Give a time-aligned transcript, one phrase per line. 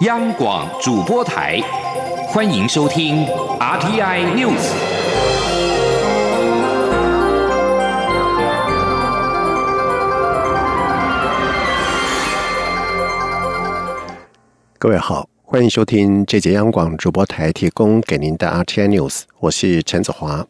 [0.00, 1.60] 央广主播台，
[2.26, 3.24] 欢迎收听
[3.60, 4.72] RTI News。
[14.80, 20.44] 各位好，欢迎收听这节央广主播台提供给您的 RTI News，我是陈子华。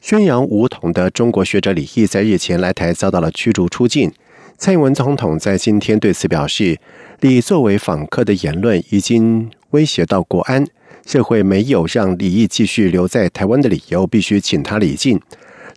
[0.00, 4.12] 宣扬武统的中国学者李毅在日前来台遭到了驱逐出境。
[4.56, 6.78] 蔡英文总统在今天对此表示，
[7.20, 10.64] 李作为访客的言论已经威胁到国安，
[11.04, 15.20] 社会没有让李毅继续留在台湾的理由，必须请他离境。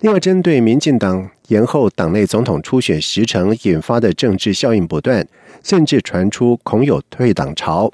[0.01, 5.27] 另外，针对民进党延后党内总统初选时程引发的政治效应不断，
[5.63, 7.91] 甚至传出恐有退党潮，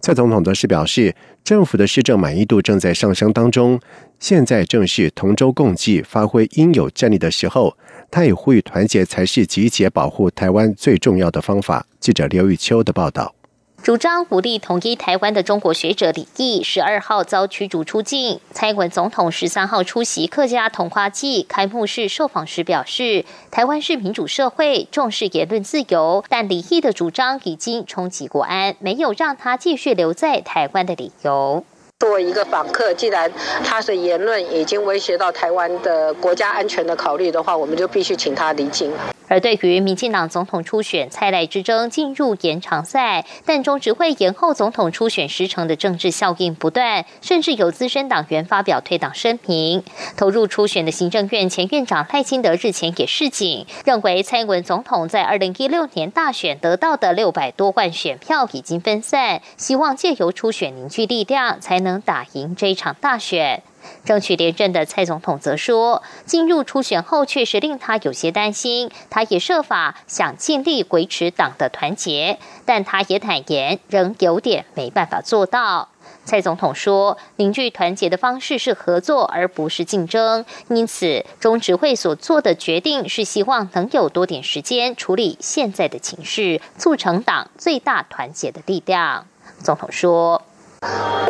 [0.00, 3.78] 蔡总统则是表示，政府的施政满意度正在上升当中，
[4.20, 7.76] 现在正是同舟共济、发挥应有战力的时候。
[8.10, 11.86] 他也呼吁团结才是集结保护台湾最重要的方法。
[11.98, 13.34] 记者刘玉秋的报道。
[13.82, 18.38] 主张武力统一台湾的中国学者李毅十二号遭驱逐出境。
[18.52, 31.64] 蔡英文总统十三号出席客家同花季开幕式受访时表示，台湾是民主社会，重视言论自由，但李毅的主张已经冲击国安，没有让他继续留在台湾的理由。
[32.00, 33.30] 作为一个访客，既然
[33.62, 38.90] 他的言论已经威胁到台湾的国家安全的考虑的话，我们就必须请他离境。
[39.30, 49.84] 而对于民进党总统初选蔡赖之争进入延长赛，但中执会延后总统初选时程的政治效应不断，甚至有资深党员发表退党声明。
[50.16, 63.62] 投入初选的行政院前院长赖清德日前也示警，认为蔡英文总统在二零一六年大选得到的六百多万选票已经分散，希望借由初选凝聚力量，才能打赢这一场大选。
[64.04, 75.88] 争取连任的蔡总统则说，进入初选后确实令他有些担心，他也设法想尽力维持党的团结，但他也坦言仍有点没办法做到。
[76.24, 89.26] 蔡总统说，凝聚团结的方式是合作，而不是竞争，因此中执会所做的决定是希望能有多点时间处理现在的情势，促成党最大团结的力量。
[89.62, 90.42] 总统说。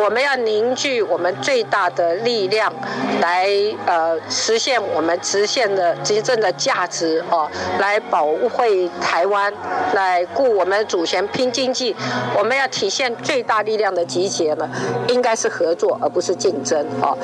[0.03, 2.73] 我们要凝聚我们最大的力量，
[3.21, 3.47] 来
[3.85, 8.49] 呃实现我们实现的执政的价值哦，来保护
[8.99, 9.53] 台湾，
[9.93, 11.95] 来顾我们主权拼经济。
[12.35, 14.67] 我们要体现最大力量的集结呢，
[15.07, 17.17] 应该是合作而不是竞争哦。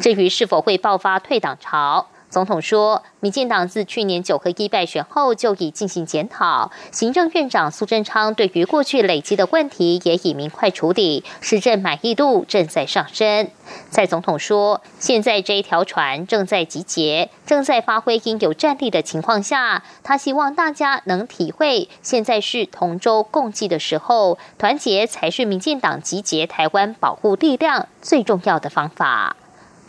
[0.00, 2.06] 至于是否会爆发退党潮？
[2.30, 13.48] 总统说，民进党自去年九合一败选后就已进行检讨，行政院长苏贞昌对于过去累积的问题也已明快处理，施政满意度正在上升。
[13.90, 29.36] 蔡总统说，现在这一条船正在集结，正在发挥应有战力的情况下，他希望大家能体会，现在是同舟共济的时候，团结才是民进党集结台湾保护力量最重要的方法。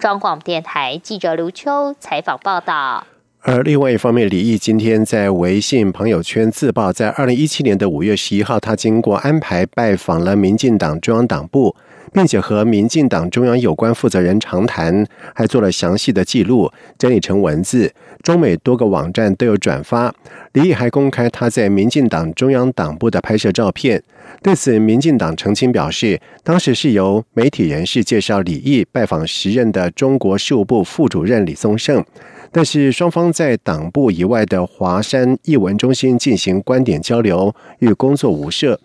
[0.02, 3.06] 中广电台记者卢秋采访报道。
[3.44, 11.76] 而另外一方面，李毅今天在微信朋友圈自曝，在二零一七年的五月十一号，他经过安排拜访了民进党中央党部，
[12.14, 17.94] 并且和民进党中央有关负责人长谈，还做了详细的记录，整理成文字。
[18.22, 20.14] 中美多个网站都有转发。
[20.54, 24.04] 李毅还公开他在民进党中央党部的拍摄照片。
[24.44, 32.04] 对此，民进党澄清表示，当时是由媒体人士介绍李毅拜访时任的中国事务部副主任李宗盛，
[32.52, 38.80] 但是双方在党部以外的华山艺文中心进行观点交流，与工作无涉。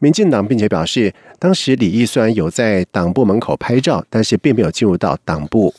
[0.00, 5.74] 民进党并且表示，当时李毅虽然有在党部门口拍照，但是并没有进入到党部。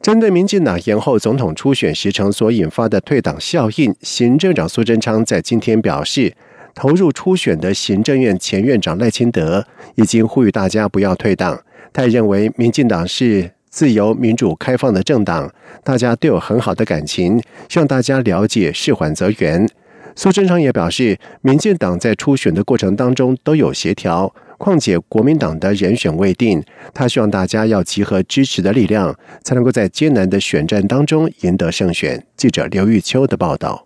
[0.00, 6.34] 针对民进党延后总统初选时程所引发的退党效应，行政长苏贞昌在今天表示，
[6.74, 11.62] 投入初选的行政院前院长赖清德已经呼吁大家不要退党。
[11.92, 15.48] 他认为民进党是自由、民主、开放的政党，
[15.84, 19.68] 大家都有很好的感情，希望大家了解，事缓则圆。
[20.14, 24.34] 苏贞昌也表示，民进党在初选的过程当中都有协调。
[24.58, 26.62] 况且国民党的人选未定，
[26.94, 32.24] 他希望大家要集合支持的力量，才能够在艰难的选战当中赢得胜选。
[32.36, 33.84] 记者刘玉秋的报道。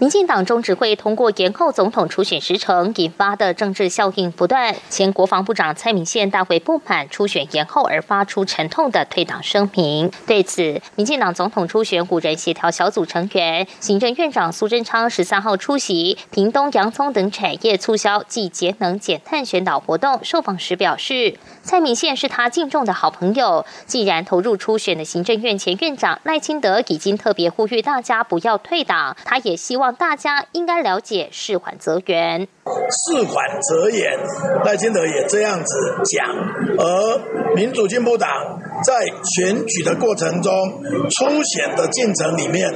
[0.00, 10.08] 民进党中执会通过延后总统初选时程引发的政治效应不断，前国防部长蔡明宪大会不满初选延后而发出沉痛的退党声明。
[10.24, 23.66] 对此，民进党总统初选五人协调小组成员、行政院长苏贞昌十三号出席屏东洋葱等产业促销暨节能减碳宣导活动，受访时表示，蔡明宪是他敬重的好朋友。
[23.84, 29.87] 既然投入初选的行政院前院长赖清德已经特别呼吁大家不要退党，他也希望。
[29.92, 32.46] 大家应该了解，事缓则圆。
[32.90, 34.18] 事缓则圆，
[34.64, 36.26] 赖清德也这样子讲。
[36.78, 38.28] 而民主进步党
[38.84, 40.52] 在选举的过程中，
[41.08, 42.70] 初选的进程里面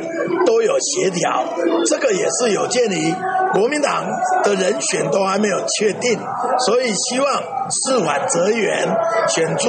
[0.46, 1.44] 都有协调，
[1.86, 3.14] 这个也是有鉴于
[3.52, 4.06] 国民党
[4.42, 6.18] 的人选都还没有确定，
[6.60, 8.88] 所以希望事缓则圆，
[9.28, 9.68] 选出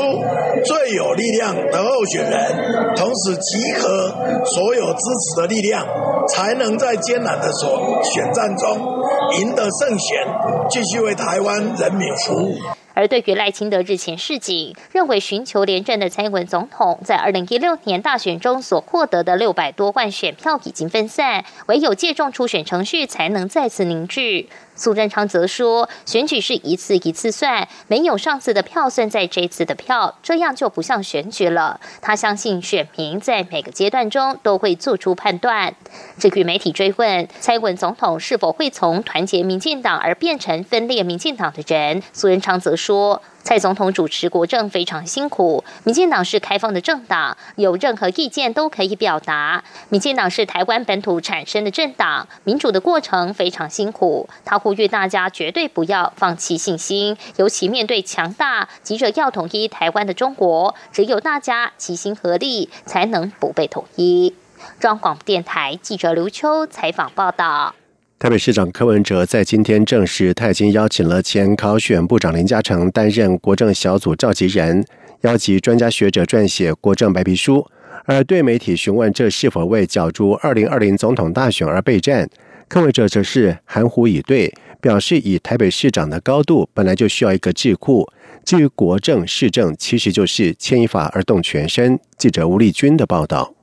[0.64, 4.14] 最有力量的候选人，同时集合
[4.46, 5.86] 所有支持的力量，
[6.28, 8.80] 才能在艰难的所选战中
[9.40, 10.26] 赢得胜选，
[10.70, 12.56] 继续为台湾人民服务。
[12.94, 24.50] 而对于赖清德日前示警，认为寻求连任的蔡英文总统在二零一六年大选中所获得的六百多万选票已经分散，唯有借重初选程序才能再次凝聚。
[24.76, 31.80] 苏贞昌则说，选举是一次一次算，没有上次的票算在这次的票，这样就不像选举了。
[32.02, 35.76] 他相信选民在每个阶段中都会做出判断。
[36.18, 42.83] 至于媒体追问蔡英文总统是否会从团结民进党而变成分裂民进党的人，苏贞昌则说。
[42.84, 45.64] 说蔡总统主持国政非常辛苦。
[45.86, 49.64] 民进党是开放的政党，有任何意见都可以表达。
[49.88, 54.28] 民进党是台湾本土产生的政党，民主的过程非常辛苦。
[54.44, 64.36] 他呼吁大家绝对不要放弃信心，尤其面对强大、急着要统一台湾的中国，只有大家齐心合力，才能不被统一。
[64.80, 67.76] 中央广播电台记者刘秋采访报道。
[68.24, 74.82] 台北市长柯文哲在今天证实，他已经邀请了前考选部长林嘉诚担任国政小组召集人，
[75.24, 77.68] 邀集专家学者撰写国政白皮书。
[78.06, 82.30] 而对媒体询问这是否为角逐二零二零总统大选而备战，
[82.70, 88.08] 柯文哲则是含糊以对，表示以台北市长的高度，本来就需要一个智库。
[88.46, 92.00] 至于国政市政，其实就是牵一发而动全身。
[92.18, 93.54] 记者吴丽君的报道。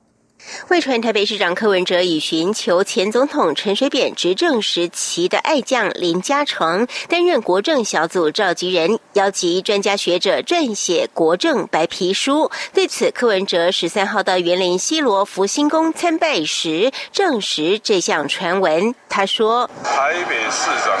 [0.67, 12.49] 汇传台北市长柯文哲已寻求前总统陈水扁执政时期的爱将林嘉诚担任国政小组召集人，邀集专家学者撰写国政白皮书。
[12.73, 18.93] 对此，柯文哲十三号到园林西罗福星宫参拜时，证实这项传闻。
[19.09, 20.95] 他说：“台北市长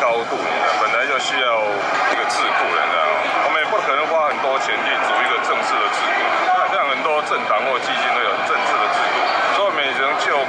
[0.00, 0.36] 高度
[0.80, 1.62] 本来就需要
[2.12, 2.80] 一个智库的，
[3.44, 6.18] 我们也不可能花很多钱去组一个正式的智库。
[6.46, 8.26] 那像很多政党或基金都有。”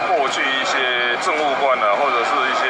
[0.07, 0.75] 过去一些
[1.23, 2.67] 政务官啊，或者是一些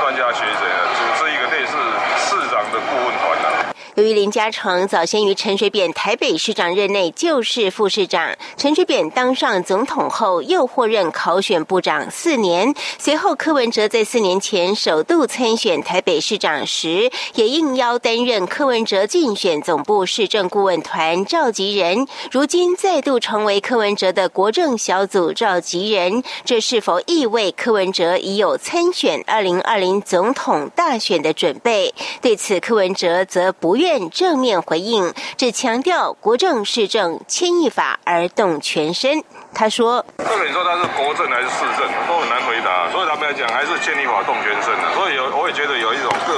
[0.00, 0.64] 专家学者，
[0.94, 1.76] 组织一个类似
[2.16, 3.74] 市长的顾问团啊。
[3.96, 12.74] 由于林嘉诚早先于陈水扁台北市长任内就是副市长，陈水扁当上总统后又获任考选部长四年。
[12.98, 22.08] 随后柯文哲在四年前首度参选台北市长时，也应邀担任柯文哲竞选总部市政顾问团召集人。
[22.32, 31.94] 如今再度成为柯文哲的国政小组召集人，这是否意味柯文哲已有参选二零二零总统大选的准备？
[32.20, 33.83] 对此，柯文哲则不愿。
[34.10, 39.22] 正面回应，只强调国政市政牵一发而动全身。
[39.54, 42.90] 他说：“这个你说他是国政还是市政，都很难回答。
[42.90, 44.94] 所以他们来讲，还是牵一发动全身的。
[44.94, 46.34] 所以有，我也觉得有一种更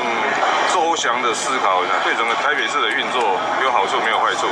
[0.74, 3.22] 周详的思考，对整个台北市的运作
[3.64, 4.46] 有好处，没有坏处。”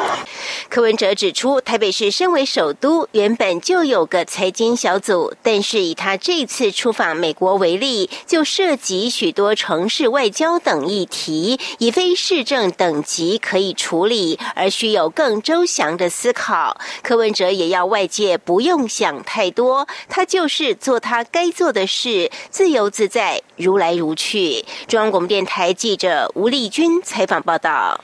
[0.69, 16.77] 柯文哲指出，台北市身为首都，原本就有个财经小组，但是以他这次出访美国为例，就涉及许多城市外交等议题，以非市政等级可以处理，而需有更周详的思考。
[17.03, 24.65] 柯文哲也要外界不用想太多，他就是做他该做的事，自由自在，如来如去。
[24.89, 28.01] 中央广播电台记者吴丽君采访报道。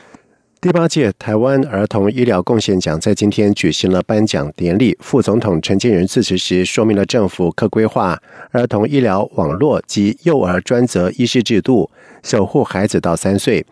[0.63, 4.95] 第八届台湾儿童医疗贡献奖在今天举行了颁奖典礼。
[5.01, 11.91] 副总统陈建仁致辞时说明了政府可规划儿童医疗网络及幼儿专责医师制度，
[12.23, 13.65] 守护孩子到三岁。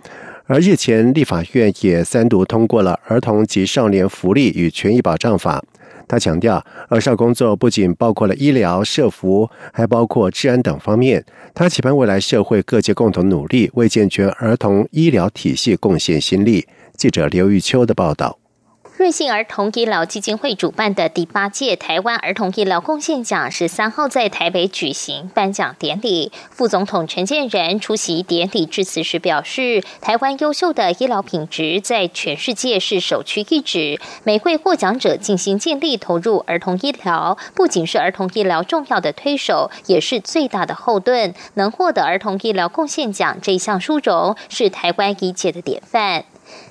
[0.47, 5.62] 而日前立法院也三读通过了《儿童及少年福利与权益保障法》。
[6.09, 11.23] 他强调，儿少工作不仅包括了医疗、社福，还包括治安等方面。
[11.54, 16.66] 他期盼未来社会各界共同努力，为健全儿童医疗体系贡献心力。
[16.99, 18.40] 记者刘玉秋的报道。
[18.97, 26.33] 瑞幸儿童医疗基金会主办的第八届台湾儿童医疗贡献奖十三号在台北举行颁奖典礼。
[26.50, 34.00] 副总统陈建仁出席典礼致辞时表示，台湾优秀的医疗品质在全世界是首屈一指。
[34.25, 41.33] 每位获奖者尽心尽力投入儿童医疗，不仅是儿童医疗重要的推手，也是最大的后盾。
[41.55, 46.25] 能获得儿童医疗贡献奖这项殊荣，是台湾一届的典范。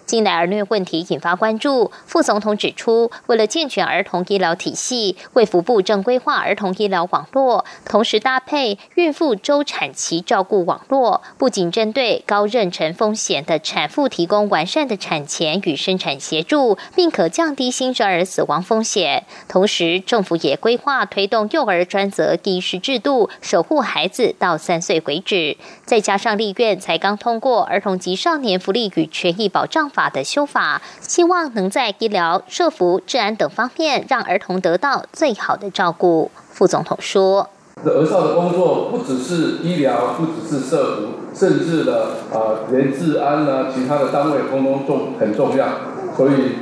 [0.06, 19.26] 近来儿虐问题引发关注，副总统指出，为了健全儿童医疗体系，卫福部正规划儿童医疗网络，同时搭配孕妇周产期照顾网络，不仅针对高妊娠风险的产妇提供完善的产前与生产协助，并可降低新生儿死亡风险。
[19.50, 25.58] 同时，政府也规划推动幼儿专责医师制度，守护孩子到三岁为止。
[25.84, 36.32] 再加上立院才刚通过《儿童及少年福利与权益保障法》的修法，希望能在医疗、社福、治安等方面让儿童得到最好的照顾。
[36.50, 37.50] 副总统说
[37.86, 41.94] ：“这儿少的工作不只是医疗，不只是社福，甚至呢，
[42.34, 45.68] 啊，连治安呢，其他的单位通通重很重要。
[46.16, 46.54] 所以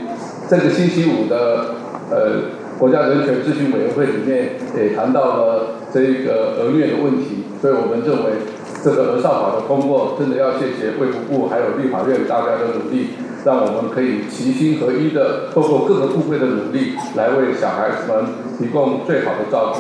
[0.50, 1.76] 这个星期五的
[2.10, 2.42] 呃。”
[2.78, 8.32] 国家人权咨询委员会里面也谈到了这个儿虐的问题，所以我们认为
[8.86, 18.28] 这个儿少法的通过，真的要谢谢卫福部还有立法院大家的努力，让我们可以齐心合一的，透过各个部会的努力，来为小孩子们
[18.60, 19.80] 提供最好的照顾。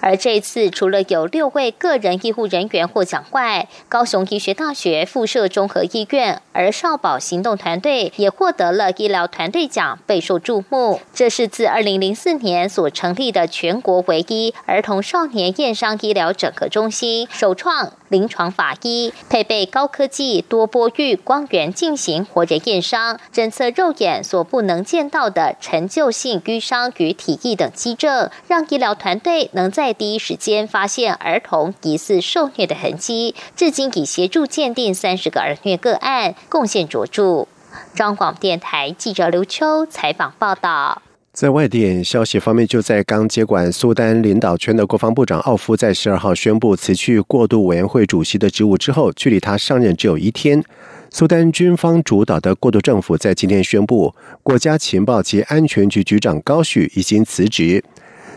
[0.00, 10.98] 而这次，除了有六位个人医护人员获奖外，高雄医学大学附设综合医院儿少保行动团队也获得了医疗团队奖，备受注目。
[11.14, 17.92] 这是自二零零四年所成立的全国唯一儿童少年验伤医疗整合中心，首创。
[18.12, 33.34] 临床法医配备高科技多波域光源进行活人验伤，侦测肉眼所不能见到的陈旧性淤伤与体液等基症，让医疗团队能在第一时间发现儿童疑似受虐的痕迹。
[33.56, 37.48] 至今已协助鉴定三十个儿虐个案，贡献卓著。
[37.94, 41.00] 中广电台记者刘秋采访报道。
[41.32, 50.62] 在外电消息方面，就在刚接管苏丹领导权的国防部长奥夫在十二号宣布辞去过渡委员会主席的职务之后，距离他上任只有一天，
[51.08, 57.82] 苏丹军方主导的过渡政府在今天宣布，国家情报及安全局局长高旭已经辞职。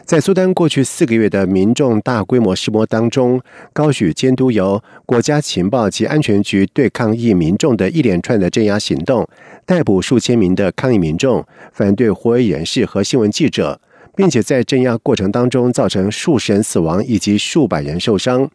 [0.05, 3.41] 在苏丹过去四个月的民众大规模示威当中，
[3.73, 9.27] 高许监督由国家情报及安全局对抗议民众的一连串的镇压行动，
[9.65, 11.43] 逮捕数千名的抗议民众、
[11.73, 13.81] 反对活跃人士和新闻记者，
[14.15, 18.47] 并且在镇压过程当中造成数十人死亡以及数百人受伤。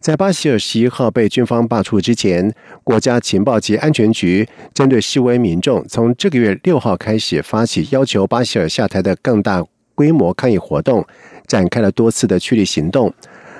[0.00, 2.52] 在巴希尔十一号被军方罢黜之前，
[2.84, 9.64] 国家情报及安全局针对示威民众，从这个月六号开始发起要求巴希尔下台的更大。
[10.00, 11.06] 规模抗议活动
[11.46, 13.12] 展开了多次的驱离行动。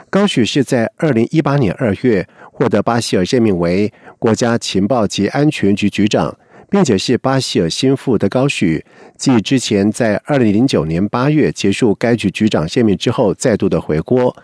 [0.09, 6.35] 高许是在二零一八年二月获得巴希尔任命为国家情报及安全局局长，
[6.71, 8.83] 并且是巴希尔心腹的高许，
[9.19, 14.35] 继之前在二零零九年八月结束该局局长任命之后，再度的回国。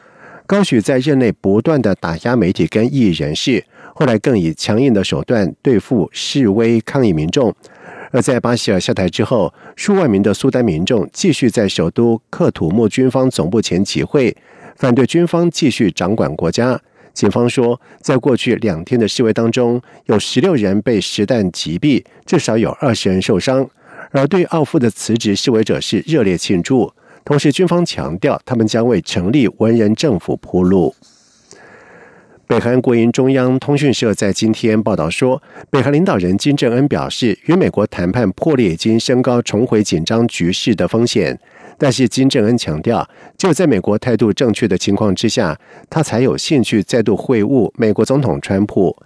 [0.47, 7.53] 高许在任内不断的打压媒体跟异议人士，后来更以强硬的手段对付示威抗议民众。
[8.16, 14.35] 而在巴希尔下台之后，数万名的苏丹民众继续在首都克土木军方总部前集会，
[14.76, 16.80] 反对军方继续掌管国家。
[17.12, 23.68] 警方说，在过去两天的示威当中，有十六人被实弹击毙，至少有二十人受伤。
[24.12, 26.90] 而对奥夫的辞职，示威者是热烈庆祝，
[27.23, 30.94] 同时军方强调，他们将为成立文人政府铺路。
[32.49, 41.37] 北韩国营中央通讯社在今天报道说，北韩领导人金正恩表示，与美国谈判破裂已经升高重回紧张局势的风险。
[41.76, 45.59] 但是金正恩强调，只有在美国态度正确的情况之下，
[45.91, 48.97] 他才有兴趣再度会晤美国总统川普。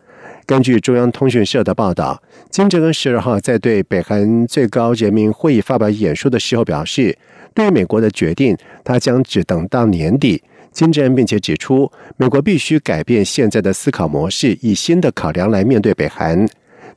[0.45, 7.17] 根据中央通讯社的报道，金正恩十二号在对北韩最高人民会议发表演说的时候表示，
[7.55, 8.55] 对于美国的决定，
[8.85, 10.43] 他将只等到年底。
[10.73, 16.49] 金正恩并且指出，美国必须改变现在的思考模式，以新的考量来面对北韩。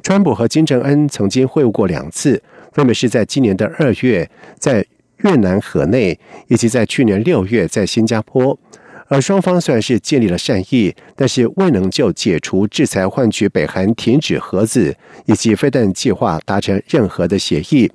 [0.01, 4.85] 川普和金正恩曾经会晤过两次，分别是在今年的二月在
[5.17, 8.57] 越南河内，以及在去年六月在新加坡。
[9.07, 17.91] 而双方虽然是建立了善意，但是未能就解除制裁、换取北韩停止核子以及飞弹计划达成任何的协议。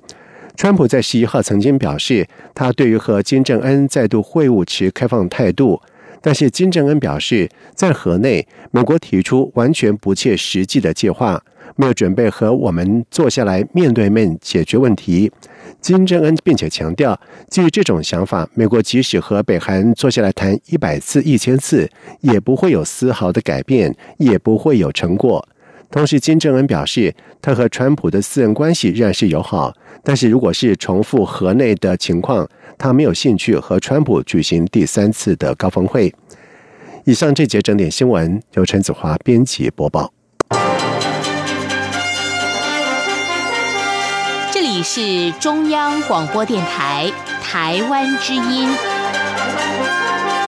[0.59, 5.81] 川普在十一号曾经表示，他对于和金正恩再度会晤持开放态度。
[6.21, 11.41] 但是金正恩表示，在河内，美国提出完全不切实际的计划，
[11.77, 15.31] 没有准备和我们坐下来面对面解决问题。
[15.79, 21.89] 金正恩并且强调，基于这种想法，美国即使和北韩坐下来谈一百次、一千次，
[22.19, 25.47] 也不会有丝毫的改变，也不会有成果。
[25.91, 36.13] 同时，金正恩表示，他和川普的私人关系仍然是友好，但是如果是重复河内的情况，他没有兴趣和川普举行第三次的高峰会。
[37.05, 40.13] 以上这节整点新闻由陈子华编辑播报。
[44.51, 48.69] 这里是中央广播电台台湾之音。